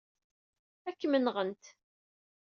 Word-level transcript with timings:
Ad 0.87 0.95
kem-nɣent. 0.99 1.63